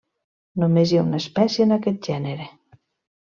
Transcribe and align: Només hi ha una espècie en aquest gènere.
Només 0.61 0.93
hi 0.93 0.97
ha 0.99 1.03
una 1.09 1.19
espècie 1.23 1.67
en 1.69 1.75
aquest 1.75 2.09
gènere. 2.13 2.49